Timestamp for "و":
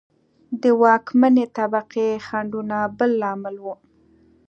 3.65-3.65